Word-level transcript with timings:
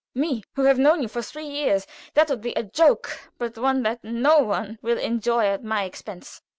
"Me, 0.15 0.41
who 0.55 0.63
have 0.63 0.79
known 0.79 1.03
you 1.03 1.07
for 1.07 1.21
three 1.21 1.45
years. 1.45 1.85
That 2.15 2.27
would 2.27 2.41
be 2.41 2.53
a 2.53 2.63
joke, 2.63 3.29
but 3.37 3.55
one 3.55 3.83
that 3.83 4.03
no 4.03 4.39
one 4.39 4.79
will 4.81 4.97
enjoy 4.97 5.45
at 5.45 5.63
my 5.63 5.83
expense." 5.83 6.41